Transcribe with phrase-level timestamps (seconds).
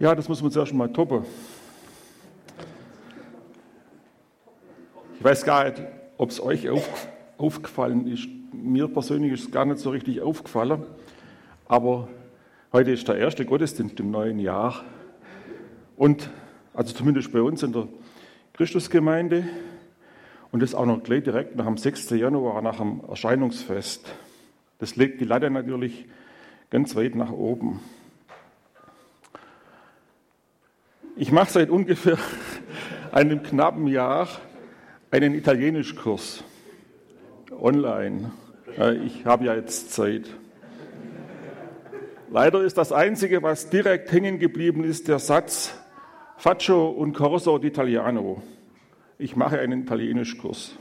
[0.00, 1.26] Ja, das muss man zuerst mal toppen.
[5.18, 5.82] Ich weiß gar nicht,
[6.16, 8.26] ob es euch auf, aufgefallen ist.
[8.50, 10.84] Mir persönlich ist es gar nicht so richtig aufgefallen.
[11.68, 12.08] Aber
[12.72, 14.82] heute ist der erste Gottesdienst im neuen Jahr.
[15.98, 16.30] Und,
[16.72, 17.86] also zumindest bei uns in der
[18.54, 19.50] Christusgemeinde.
[20.50, 22.08] Und das auch noch gleich direkt nach dem 6.
[22.08, 24.10] Januar, nach dem Erscheinungsfest.
[24.78, 26.06] Das legt die Latte natürlich
[26.70, 27.80] ganz weit nach oben.
[31.16, 32.18] Ich mache seit ungefähr
[33.12, 34.28] einem knappen Jahr
[35.10, 36.44] einen Italienischkurs
[37.60, 38.30] online.
[39.04, 40.30] Ich habe ja jetzt Zeit.
[42.30, 45.74] Leider ist das Einzige, was direkt hängen geblieben ist, der Satz
[46.36, 48.40] Faccio un corso d'italiano.
[49.18, 50.74] Ich mache einen Italienischkurs.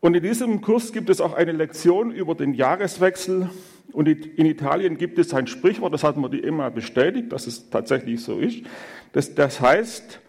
[0.00, 3.50] Und in diesem Kurs gibt es auch eine Lektion über den Jahreswechsel.
[3.94, 7.70] Und in Italien gibt es ein Sprichwort, das hat mir die Emma bestätigt, dass es
[7.70, 8.64] tatsächlich so ist.
[9.12, 10.20] Das, das heißt,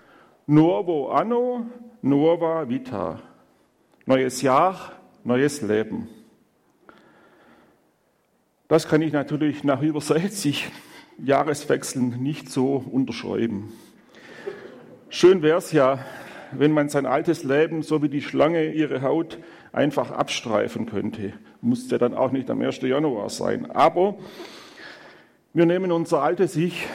[0.45, 1.66] Nuovo anno,
[2.03, 3.23] nuova vita.
[4.05, 4.91] Neues Jahr,
[5.23, 6.07] neues Leben.
[8.67, 10.69] Das kann ich natürlich nach über 60
[11.17, 13.73] Jahreswechseln nicht so unterschreiben.
[15.09, 16.05] Schön wäre es ja,
[16.52, 19.39] wenn man sein altes Leben, so wie die Schlange ihre Haut,
[19.72, 21.33] einfach abstreifen könnte.
[21.66, 22.81] Muss ja dann auch nicht am 1.
[22.81, 23.71] Januar sein.
[23.71, 24.17] Aber
[25.52, 26.85] wir nehmen unser altes Ich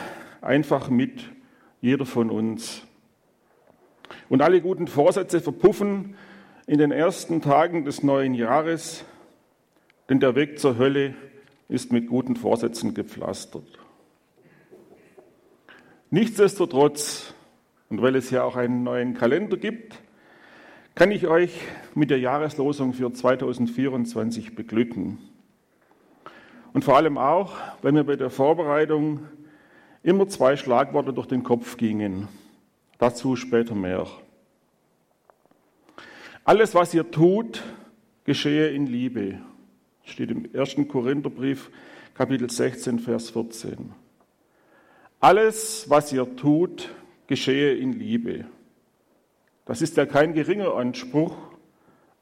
[0.41, 1.25] einfach mit,
[1.81, 2.83] jeder von uns.
[4.29, 6.15] Und alle guten Vorsätze verpuffen
[6.69, 9.05] in den ersten Tagen des neuen Jahres,
[10.09, 11.15] denn der Weg zur Hölle
[11.69, 13.67] ist mit guten Vorsätzen gepflastert.
[16.11, 17.35] Nichtsdestotrotz,
[17.89, 20.01] und weil es ja auch einen neuen Kalender gibt,
[20.95, 21.53] kann ich euch
[21.95, 25.19] mit der Jahreslosung für 2024 beglücken.
[26.73, 29.21] Und vor allem auch, weil mir bei der Vorbereitung
[30.03, 32.29] immer zwei Schlagworte durch den Kopf gingen.
[32.99, 34.07] Dazu später mehr.
[36.45, 37.63] Alles, was ihr tut,
[38.25, 39.39] geschehe in Liebe.
[40.05, 40.77] Steht im 1.
[40.89, 41.71] Korintherbrief,
[42.15, 43.93] Kapitel 16, Vers 14.
[45.21, 46.91] Alles, was ihr tut,
[47.27, 48.47] geschehe in Liebe.
[49.71, 51.37] Das ist ja kein geringer Anspruch.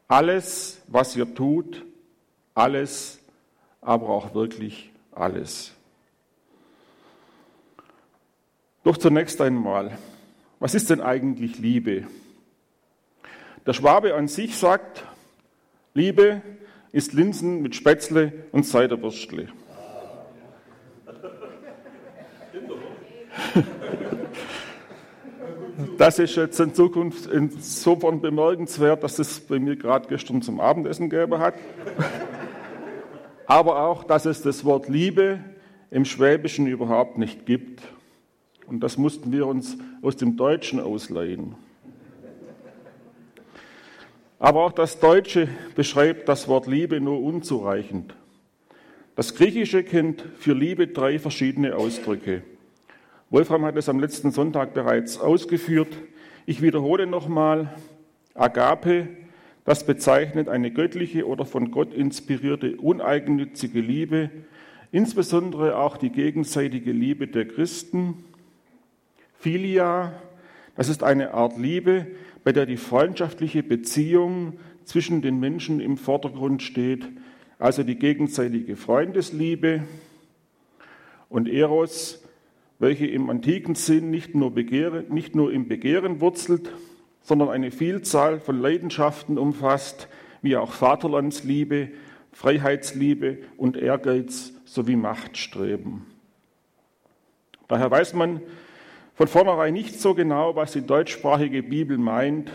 [0.06, 1.82] Alles, was ihr tut,
[2.53, 3.20] alles,
[3.81, 5.72] aber auch wirklich alles.
[8.84, 9.97] Doch zunächst einmal,
[10.60, 12.06] was ist denn eigentlich Liebe?
[13.65, 15.06] Der Schwabe an sich sagt,
[15.94, 16.42] Liebe
[16.92, 19.48] ist Linsen mit Spätzle und Ciderwürstle.
[25.97, 31.09] Das ist jetzt in Zukunft insofern bemerkenswert, dass es bei mir gerade gestern zum Abendessen
[31.09, 31.55] gegeben hat.
[33.47, 35.39] Aber auch, dass es das Wort Liebe
[35.93, 37.83] im Schwäbischen überhaupt nicht gibt.
[38.66, 41.55] Und das mussten wir uns aus dem Deutschen ausleihen.
[44.41, 48.15] Aber auch das Deutsche beschreibt das Wort Liebe nur unzureichend.
[49.15, 52.43] Das Griechische kennt für Liebe drei verschiedene Ausdrücke.
[53.31, 55.94] Wolfram hat es am letzten Sonntag bereits ausgeführt.
[56.47, 57.75] Ich wiederhole nochmal,
[58.33, 59.06] Agape,
[59.66, 64.31] das bezeichnet eine göttliche oder von Gott inspirierte uneigennützige Liebe,
[64.93, 68.25] insbesondere auch die gegenseitige Liebe der Christen.
[69.39, 70.15] Philia,
[70.75, 72.06] das ist eine Art Liebe,
[72.45, 77.06] bei der die freundschaftliche Beziehung zwischen den Menschen im Vordergrund steht,
[77.59, 79.83] also die gegenseitige Freundesliebe.
[81.28, 82.25] Und Eros,
[82.78, 86.72] welche im antiken Sinn nicht nur, Begehre, nicht nur im Begehren wurzelt,
[87.22, 90.09] sondern eine Vielzahl von Leidenschaften umfasst,
[90.43, 91.91] wie auch Vaterlandsliebe,
[92.33, 96.06] Freiheitsliebe und Ehrgeiz sowie Machtstreben.
[97.66, 98.41] Daher weiß man
[99.15, 102.53] von vornherein nicht so genau, was die deutschsprachige Bibel meint,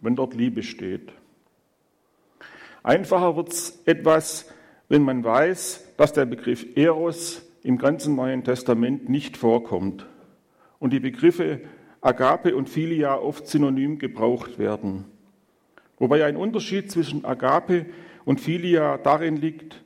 [0.00, 1.12] wenn dort Liebe steht.
[2.82, 4.50] Einfacher wird es etwas,
[4.88, 10.06] wenn man weiß, dass der Begriff Eros im ganzen Neuen Testament nicht vorkommt
[10.78, 11.62] und die Begriffe
[12.00, 15.04] Agape und Philia oft synonym gebraucht werden.
[15.98, 17.86] Wobei ein Unterschied zwischen Agape
[18.24, 19.82] und Philia darin liegt,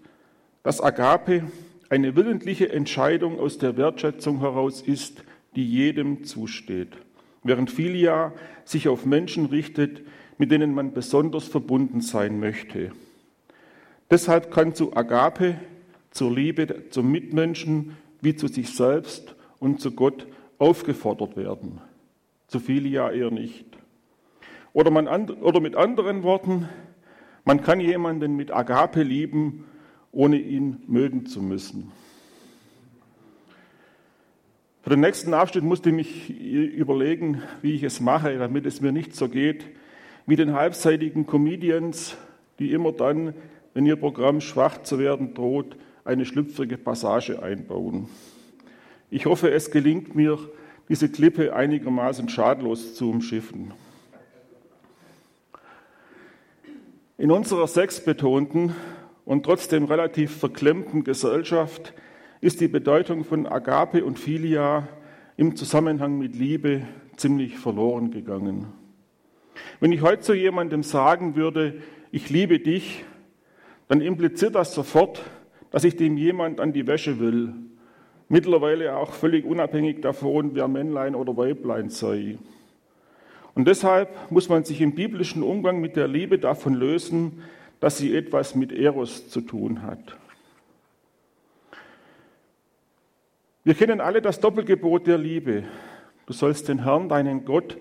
[0.62, 1.44] dass Agape
[1.88, 5.24] eine willentliche Entscheidung aus der Wertschätzung heraus ist,
[5.56, 6.98] die jedem zusteht,
[7.42, 8.34] während Philia
[8.64, 10.02] sich auf Menschen richtet,
[10.36, 12.92] mit denen man besonders verbunden sein möchte.
[14.10, 15.54] Deshalb kann zu Agape
[16.10, 20.26] zur Liebe zum Mitmenschen wie zu sich selbst und zu Gott
[20.58, 21.80] aufgefordert werden.
[22.48, 23.64] Zu viele ja eher nicht.
[24.72, 26.68] Oder, man, oder mit anderen Worten,
[27.44, 29.64] man kann jemanden mit Agape lieben,
[30.12, 31.92] ohne ihn mögen zu müssen.
[34.82, 38.92] Für den nächsten Abschnitt musste ich mich überlegen, wie ich es mache, damit es mir
[38.92, 39.64] nicht so geht
[40.30, 42.16] wie den halbseitigen Comedians,
[42.60, 43.34] die immer dann,
[43.74, 48.08] wenn ihr Programm schwach zu werden droht, eine schlüpfrige Passage einbauen.
[49.10, 50.38] Ich hoffe, es gelingt mir,
[50.88, 53.72] diese Klippe einigermaßen schadlos zu umschiffen.
[57.16, 58.74] In unserer sexbetonten
[59.24, 61.92] und trotzdem relativ verklemmten Gesellschaft
[62.40, 64.88] ist die Bedeutung von Agape und Philia
[65.36, 66.82] im Zusammenhang mit Liebe
[67.16, 68.66] ziemlich verloren gegangen.
[69.78, 73.04] Wenn ich heute zu jemandem sagen würde, ich liebe dich,
[73.88, 75.22] dann impliziert das sofort,
[75.70, 77.54] dass ich dem jemand an die Wäsche will.
[78.28, 82.38] Mittlerweile auch völlig unabhängig davon, wer Männlein oder Weiblein sei.
[83.54, 87.42] Und deshalb muss man sich im biblischen Umgang mit der Liebe davon lösen,
[87.80, 90.16] dass sie etwas mit Eros zu tun hat.
[93.64, 95.64] Wir kennen alle das Doppelgebot der Liebe.
[96.26, 97.76] Du sollst den Herrn, deinen Gott,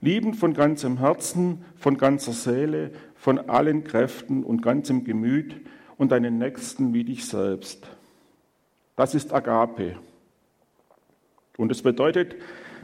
[0.00, 5.56] lieben von ganzem Herzen, von ganzer Seele, von allen Kräften und ganzem Gemüt
[5.96, 7.86] und deinen Nächsten wie dich selbst.
[8.96, 9.96] Das ist Agape.
[11.56, 12.36] Und es bedeutet,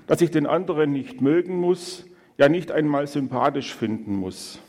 [0.06, 2.04] dass ich den anderen nicht mögen muss,
[2.36, 4.60] ja nicht einmal sympathisch finden muss.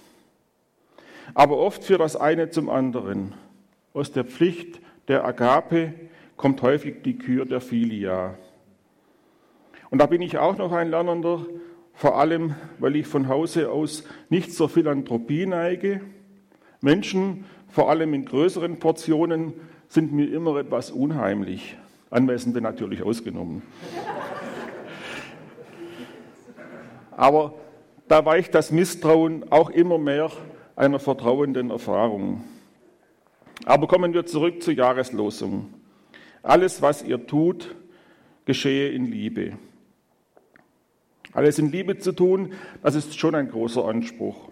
[1.33, 3.33] Aber oft führt das eine zum anderen.
[3.93, 5.93] Aus der Pflicht der Agape
[6.35, 8.35] kommt häufig die Kür der Philia.
[9.89, 11.45] Und da bin ich auch noch ein Lernender,
[11.93, 16.01] vor allem weil ich von Hause aus nicht zur Philanthropie neige.
[16.81, 19.53] Menschen, vor allem in größeren Portionen,
[19.87, 21.75] sind mir immer etwas unheimlich.
[22.09, 23.61] Anwesende natürlich ausgenommen.
[27.11, 27.53] Aber
[28.07, 30.31] da weicht das Misstrauen auch immer mehr
[30.75, 32.43] einer vertrauenden Erfahrung.
[33.65, 35.73] Aber kommen wir zurück zur Jahreslosung.
[36.41, 37.75] Alles, was ihr tut,
[38.45, 39.57] geschehe in Liebe.
[41.33, 44.49] Alles in Liebe zu tun, das ist schon ein großer Anspruch.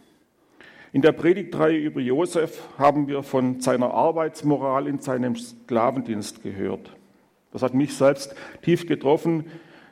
[0.91, 6.95] In der Predigtreihe über Josef haben wir von seiner Arbeitsmoral in seinem Sklavendienst gehört.
[7.51, 9.45] Das hat mich selbst tief getroffen,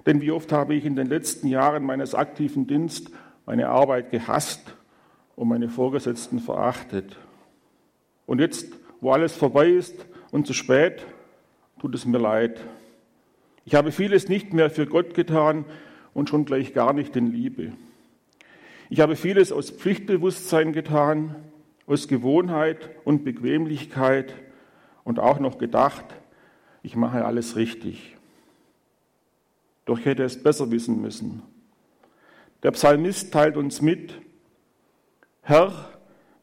[0.08, 3.12] denn wie oft habe ich in den letzten Jahren meines aktiven Dienstes
[3.46, 4.76] meine Arbeit gehasst
[5.36, 7.16] und meine Vorgesetzten verachtet.
[8.26, 11.06] Und jetzt, wo alles vorbei ist und zu spät,
[11.80, 12.60] tut es mir leid.
[13.66, 15.66] Ich habe vieles nicht mehr für Gott getan
[16.14, 17.74] und schon gleich gar nicht in Liebe.
[18.90, 21.36] Ich habe vieles aus Pflichtbewusstsein getan,
[21.88, 24.34] aus Gewohnheit und Bequemlichkeit
[25.04, 26.06] und auch noch gedacht,
[26.84, 28.16] ich mache alles richtig.
[29.86, 31.42] Doch ich hätte es besser wissen müssen.
[32.64, 34.14] Der Psalmist teilt uns mit,
[35.42, 35.90] Herr,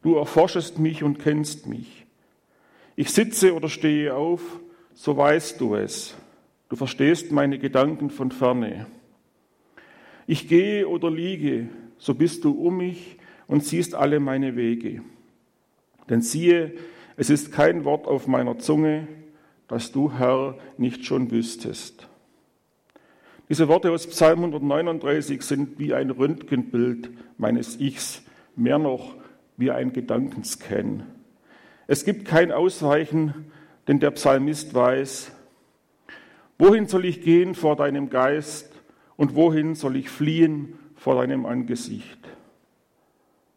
[0.03, 2.05] du erforschest mich und kennst mich.
[2.95, 4.41] Ich sitze oder stehe auf,
[4.93, 6.15] so weißt du es.
[6.69, 8.87] Du verstehst meine Gedanken von ferne.
[10.27, 15.01] Ich gehe oder liege, so bist du um mich und siehst alle meine Wege.
[16.09, 16.73] Denn siehe,
[17.17, 19.07] es ist kein Wort auf meiner Zunge,
[19.67, 22.07] das du, Herr, nicht schon wüsstest.
[23.49, 28.23] Diese Worte aus Psalm 139 sind wie ein Röntgenbild meines Ichs,
[28.55, 29.15] mehr noch
[29.57, 31.03] wie ein Gedankenscan.
[31.87, 33.51] Es gibt kein Ausweichen,
[33.87, 35.31] denn der Psalmist weiß,
[36.57, 38.71] wohin soll ich gehen vor deinem Geist
[39.15, 42.17] und wohin soll ich fliehen vor deinem Angesicht?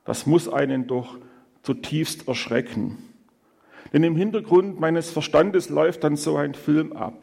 [0.05, 1.17] Das muss einen doch
[1.63, 2.99] zutiefst erschrecken.
[3.91, 7.15] Denn im Hintergrund meines Verstandes läuft dann so ein Film ab.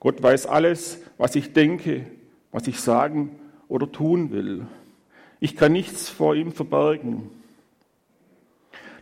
[0.00, 2.06] Gott weiß alles, was ich denke,
[2.50, 4.66] was ich sagen oder tun will.
[5.38, 7.30] Ich kann nichts vor ihm verbergen.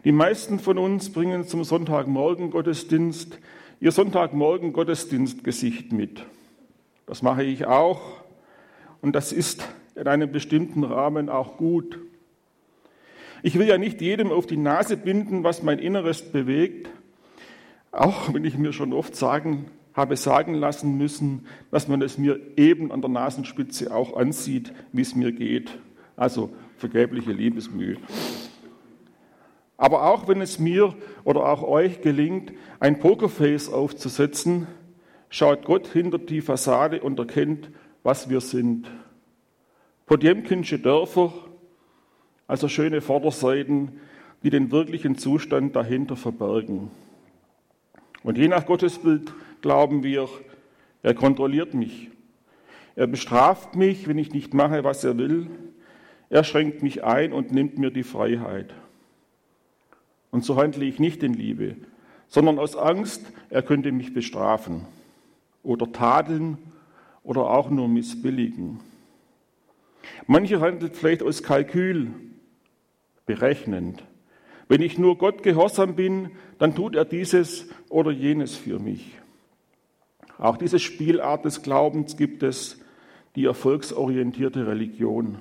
[0.05, 3.39] Die meisten von uns bringen zum Sonntagmorgen Gottesdienst
[3.81, 6.23] ihr Sonntagmorgen Gottesdienstgesicht mit.
[7.07, 8.03] Das mache ich auch
[9.01, 11.99] und das ist in einem bestimmten Rahmen auch gut.
[13.43, 16.89] Ich will ja nicht jedem auf die Nase binden, was mein Inneres bewegt,
[17.91, 22.41] auch wenn ich mir schon oft sagen, habe sagen lassen müssen, dass man es mir
[22.57, 25.79] eben an der Nasenspitze auch ansieht, wie es mir geht.
[26.17, 27.97] Also vergebliche Liebesmühe.
[29.77, 30.95] Aber auch wenn es mir
[31.25, 34.69] oder auch euch gelingt, ein Pokerface aufzusetzen,
[35.29, 37.71] schaut Gott hinter die Fassade und erkennt,
[38.03, 38.87] was wir sind.
[40.13, 41.33] Podjemkinsche Dörfer,
[42.47, 43.99] also schöne Vorderseiten,
[44.43, 46.91] die den wirklichen Zustand dahinter verbergen.
[48.23, 50.29] Und je nach Gottesbild glauben wir,
[51.03, 52.11] er kontrolliert mich.
[52.95, 55.47] Er bestraft mich, wenn ich nicht mache, was er will.
[56.29, 58.75] Er schränkt mich ein und nimmt mir die Freiheit.
[60.31, 61.77] Und so handle ich nicht in Liebe,
[62.29, 64.83] sondern aus Angst, er könnte mich bestrafen
[65.63, 66.59] oder tadeln
[67.25, 68.92] oder auch nur missbilligen.
[70.27, 72.11] Manche handelt vielleicht aus Kalkül,
[73.27, 74.05] berechnend.
[74.69, 79.19] Wenn ich nur Gott gehorsam bin, dann tut er dieses oder jenes für mich.
[80.39, 82.81] Auch diese Spielart des Glaubens gibt es,
[83.37, 85.39] die erfolgsorientierte Religion.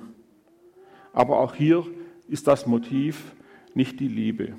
[1.12, 1.86] Aber auch hier
[2.28, 3.32] ist das Motiv
[3.74, 4.54] nicht die Liebe.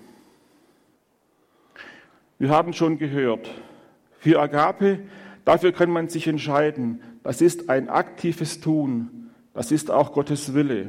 [2.39, 3.49] Wir haben schon gehört,
[4.17, 4.99] für Agape,
[5.45, 7.01] dafür kann man sich entscheiden.
[7.23, 9.22] Das ist ein aktives Tun.
[9.53, 10.87] Das ist auch Gottes Wille.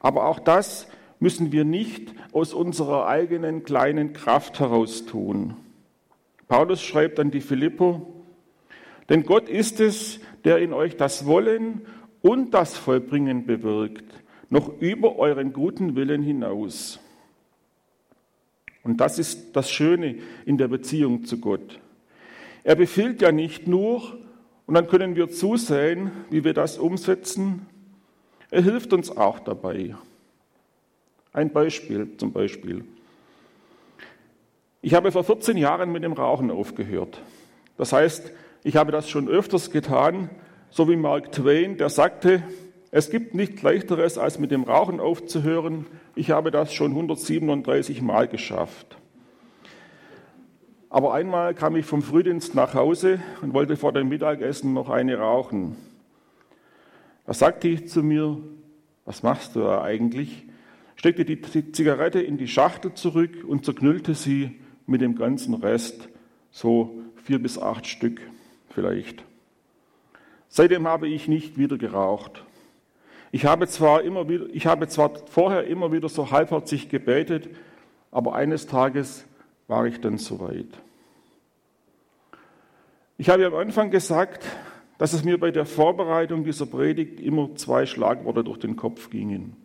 [0.00, 0.88] Aber auch das
[1.18, 5.56] müssen wir nicht aus unserer eigenen kleinen Kraft heraus tun.
[6.48, 8.24] Paulus schreibt an die Philippo,
[9.08, 11.82] denn Gott ist es, der in euch das Wollen
[12.22, 14.04] und das Vollbringen bewirkt,
[14.50, 17.00] noch über euren guten Willen hinaus.
[18.82, 21.80] Und das ist das Schöne in der Beziehung zu Gott.
[22.62, 24.18] Er befiehlt ja nicht nur,
[24.66, 27.66] und dann können wir zusehen, wie wir das umsetzen.
[28.50, 29.94] Er hilft uns auch dabei.
[31.32, 32.84] Ein Beispiel zum Beispiel.
[34.80, 37.20] Ich habe vor 14 Jahren mit dem Rauchen aufgehört.
[37.76, 38.30] Das heißt,
[38.62, 40.30] ich habe das schon öfters getan,
[40.70, 42.42] so wie Mark Twain, der sagte,
[42.90, 45.86] es gibt nichts leichteres, als mit dem Rauchen aufzuhören.
[46.14, 48.96] Ich habe das schon 137 Mal geschafft.
[50.94, 55.18] Aber einmal kam ich vom Frühdienst nach Hause und wollte vor dem Mittagessen noch eine
[55.18, 55.74] rauchen.
[57.26, 58.38] Da sagte ich zu mir,
[59.04, 60.44] was machst du da eigentlich?
[60.94, 66.08] Steckte die Zigarette in die Schachtel zurück und zerknüllte sie mit dem ganzen Rest,
[66.52, 68.20] so vier bis acht Stück
[68.68, 69.24] vielleicht.
[70.48, 72.44] Seitdem habe ich nicht wieder geraucht.
[73.32, 77.48] Ich habe zwar, immer wieder, ich habe zwar vorher immer wieder so halbherzig gebetet,
[78.12, 79.24] aber eines Tages
[79.68, 80.68] war ich dann soweit.
[83.16, 84.44] Ich habe am Anfang gesagt,
[84.98, 89.56] dass es mir bei der Vorbereitung dieser Predigt immer zwei Schlagworte durch den Kopf gingen.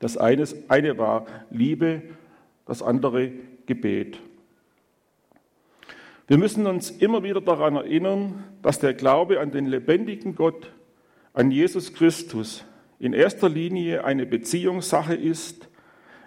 [0.00, 2.02] Das eine, eine war Liebe,
[2.66, 3.32] das andere
[3.66, 4.18] Gebet.
[6.26, 10.72] Wir müssen uns immer wieder daran erinnern, dass der Glaube an den lebendigen Gott,
[11.32, 12.64] an Jesus Christus,
[13.00, 15.68] in erster Linie eine Beziehungssache ist,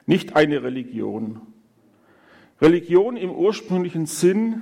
[0.05, 1.52] nicht eine Religion.
[2.63, 4.61] Religion im ursprünglichen Sinn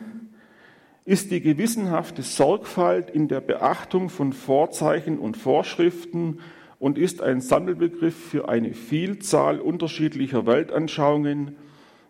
[1.06, 6.40] ist die gewissenhafte Sorgfalt in der Beachtung von Vorzeichen und Vorschriften
[6.80, 11.56] und ist ein Sammelbegriff für eine Vielzahl unterschiedlicher Weltanschauungen,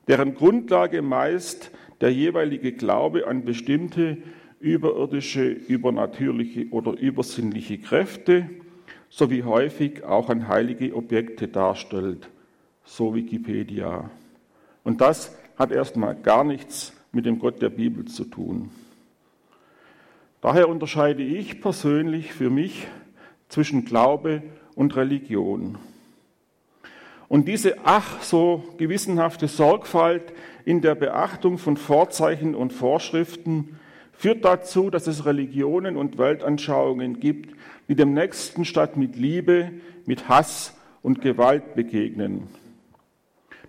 [0.08, 4.20] deren Grundlage meist der jeweilige Glaube an bestimmte
[4.62, 8.50] überirdische, übernatürliche oder übersinnliche Kräfte
[9.10, 12.30] sowie häufig auch an heilige Objekte darstellt,
[12.86, 14.10] so Wikipedia.
[14.86, 18.72] Und das hat erstmal gar nichts mit dem Gott der Bibel zu tun.
[20.42, 22.88] Daher unterscheide ich persönlich für mich
[23.48, 24.42] zwischen Glaube
[24.74, 25.78] und Religion.
[27.28, 30.34] Und diese ach so gewissenhafte Sorgfalt
[30.66, 33.80] in der Beachtung von Vorzeichen und Vorschriften
[34.14, 37.56] führt dazu, dass es Religionen und Weltanschauungen gibt,
[37.88, 39.72] die dem Nächsten statt mit Liebe,
[40.08, 42.48] mit Hass und Gewalt begegnen.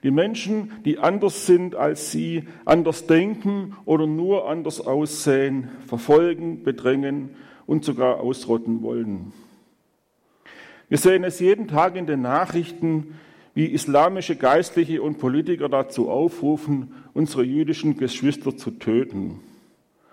[0.02, 7.30] Die Menschen, die anders sind als sie, anders denken oder nur anders aussehen, verfolgen, bedrängen
[7.66, 9.32] und sogar ausrotten wollen.
[10.88, 13.18] Wir sehen es jeden Tag in den Nachrichten,
[13.54, 19.40] wie islamische Geistliche und Politiker dazu aufrufen, unsere jüdischen Geschwister zu töten.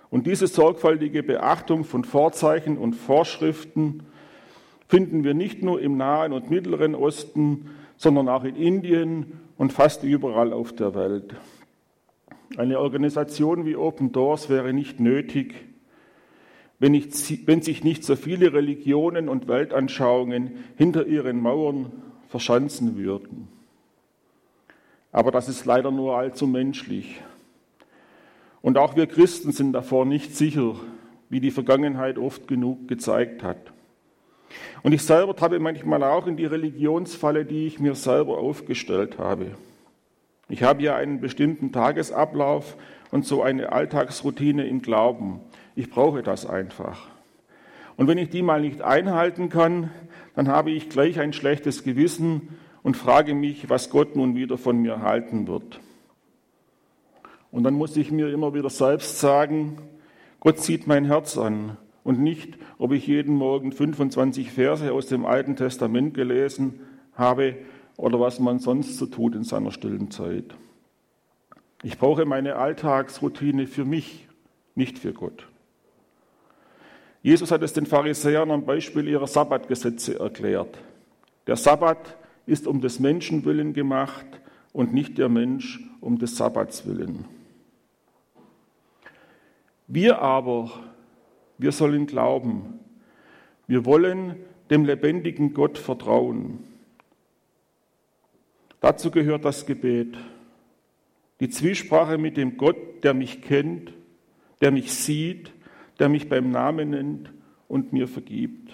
[0.10, 4.03] Und diese sorgfältige Beachtung von Vorzeichen und Vorschriften
[4.88, 10.04] finden wir nicht nur im Nahen und Mittleren Osten, sondern auch in Indien und fast
[10.04, 11.36] überall auf der Welt.
[12.56, 15.54] Eine Organisation wie Open Doors wäre nicht nötig,
[16.80, 21.92] wenn, nicht, wenn sich nicht so viele Religionen und Weltanschauungen hinter ihren Mauern
[22.30, 23.50] verschanzen würden.
[25.12, 27.22] Aber das ist leider nur allzu menschlich.
[28.62, 30.75] Und auch wir Christen sind davor nicht sicher,
[31.28, 33.74] wie die Vergangenheit oft genug gezeigt hat.
[34.84, 39.51] Und ich selber tappe manchmal auch in die Religionsfalle, die ich mir selber aufgestellt habe.
[40.48, 42.75] Ich habe ja einen bestimmten Tagesablauf
[43.12, 45.41] und so eine Alltagsroutine im Glauben.
[45.75, 47.08] Ich brauche das einfach.
[47.98, 49.91] Und wenn ich die mal nicht einhalten kann,
[50.36, 54.82] dann habe ich gleich ein schlechtes Gewissen und frage mich, was Gott nun wieder von
[54.82, 55.79] mir halten wird.
[57.51, 59.77] Und dann muss ich mir immer wieder selbst sagen,
[60.39, 61.77] Gott sieht mein Herz an
[62.10, 66.80] und nicht, ob ich jeden Morgen 25 Verse aus dem Alten Testament gelesen
[67.13, 67.56] habe
[67.98, 70.56] oder was man sonst so tut in seiner stillen Zeit.
[71.84, 74.28] Ich brauche meine Alltagsroutine für mich,
[74.74, 75.48] nicht für Gott.
[77.22, 80.80] Jesus hat es den Pharisäern am Beispiel ihrer Sabbatgesetze erklärt.
[81.46, 84.25] Der Sabbat ist um des Menschen willen gemacht
[84.74, 87.25] und nicht der Mensch um des Sabbats willen.
[89.86, 90.72] Wir aber,
[91.60, 92.80] wir sollen glauben.
[93.68, 94.38] Wir wollen
[94.72, 96.63] dem lebendigen Gott vertrauen.
[98.82, 100.18] Dazu gehört das Gebet,
[101.42, 103.94] die Zwiesprache mit dem Gott, der mich kennt,
[104.62, 105.51] der mich sieht,
[106.00, 107.32] der mich beim Namen nennt
[107.68, 108.74] und mir vergibt.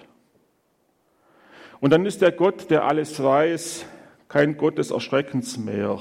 [1.79, 3.85] Und dann ist der Gott, der alles weiß,
[4.27, 5.99] kein Gott des Erschreckens mehr.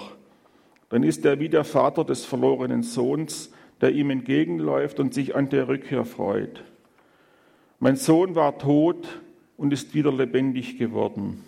[0.90, 5.48] Dann ist er wie der Vater des verlorenen Sohns, der ihm entgegenläuft und sich an
[5.48, 6.62] der Rückkehr freut.
[7.84, 9.20] Mein Sohn war tot
[9.58, 11.44] und ist wieder lebendig geworden.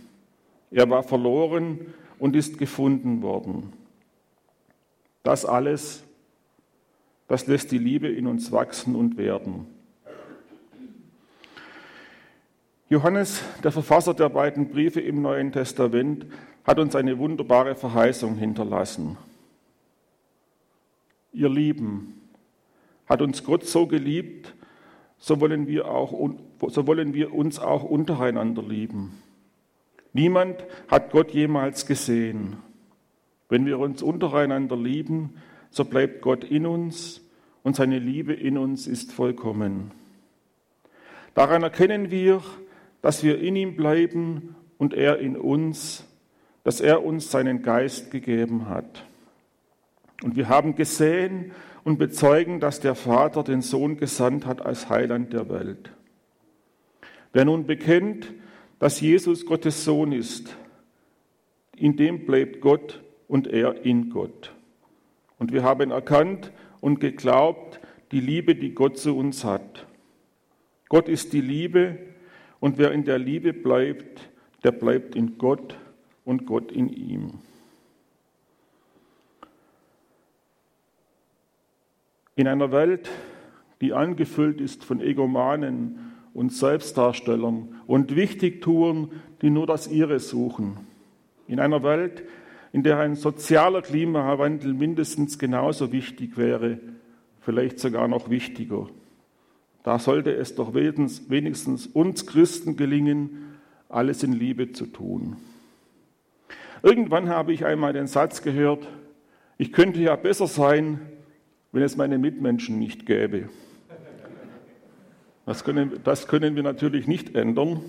[0.71, 3.73] Er war verloren und ist gefunden worden.
[5.23, 6.05] Das alles,
[7.27, 9.65] das lässt die Liebe in uns wachsen und werden.
[12.91, 16.27] Johannes, der Verfasser der beiden Briefe im Neuen Testament,
[16.65, 19.17] hat uns eine wunderbare Verheißung hinterlassen.
[21.33, 22.21] Ihr Lieben,
[23.07, 24.53] hat uns Gott so geliebt,
[25.19, 26.13] so wollen wir, auch,
[26.69, 29.23] so wollen wir uns auch untereinander lieben.
[30.13, 32.57] Niemand hat Gott jemals gesehen.
[33.49, 35.35] Wenn wir uns untereinander lieben,
[35.71, 37.21] so bleibt Gott in uns
[37.63, 39.91] und seine Liebe in uns ist vollkommen.
[41.35, 42.43] Daran erkennen wir,
[43.03, 46.05] dass wir in ihm bleiben und er in uns,
[46.65, 49.05] dass er uns seinen Geist gegeben hat.
[50.23, 51.53] Und wir haben gesehen
[51.85, 55.91] und bezeugen, dass der Vater den Sohn gesandt hat als Heiland der Welt.
[57.33, 58.33] Wer nun bekennt,
[58.79, 60.57] dass Jesus Gottes Sohn ist.
[61.77, 64.53] In dem bleibt Gott und er in Gott.
[65.39, 67.81] Und wir haben erkannt und geglaubt
[68.13, 69.87] die Liebe, die Gott zu uns hat.
[70.89, 71.99] Gott ist die Liebe
[72.61, 74.31] und wer in der Liebe bleibt,
[74.65, 75.77] der bleibt in Gott
[76.25, 77.35] und Gott in ihm.
[82.37, 83.11] In einer Welt,
[83.81, 90.77] die angefüllt ist von Egomanen, und Selbstdarstellern und Wichtigtuern, die nur das ihre suchen.
[91.49, 92.25] In einer Welt,
[92.75, 96.79] in der ein sozialer Klimawandel mindestens genauso wichtig wäre,
[97.41, 98.87] vielleicht sogar noch wichtiger.
[99.83, 103.57] Da sollte es doch wenigstens uns Christen gelingen,
[103.89, 105.37] alles in Liebe zu tun.
[106.83, 108.87] Irgendwann habe ich einmal den Satz gehört,
[109.57, 111.01] ich könnte ja besser sein,
[111.77, 113.51] wenn es meine Mitmenschen nicht gäbe.
[115.45, 117.83] Das können, das können wir natürlich nicht ändern.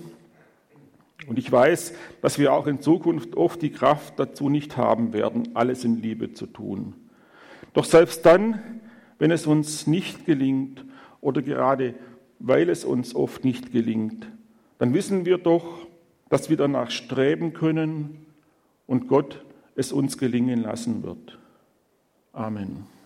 [1.26, 5.56] Und ich weiß, dass wir auch in Zukunft oft die Kraft dazu nicht haben werden,
[5.56, 6.96] alles in Liebe zu tun.
[7.72, 8.60] Doch selbst dann,
[9.18, 10.84] wenn es uns nicht gelingt
[11.22, 11.94] oder gerade
[12.40, 14.30] weil es uns oft nicht gelingt,
[14.76, 15.86] dann wissen wir doch,
[16.28, 18.26] dass wir danach streben können
[18.86, 19.42] und Gott
[19.76, 21.38] es uns gelingen lassen wird.
[22.34, 22.97] Amen.